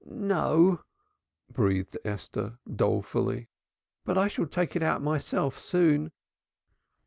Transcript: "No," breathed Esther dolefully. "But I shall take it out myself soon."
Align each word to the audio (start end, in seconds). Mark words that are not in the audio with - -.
"No," 0.09 0.81
breathed 1.51 1.95
Esther 2.03 2.57
dolefully. 2.67 3.49
"But 4.03 4.17
I 4.17 4.29
shall 4.29 4.47
take 4.47 4.75
it 4.75 4.81
out 4.81 5.03
myself 5.03 5.59
soon." 5.59 6.11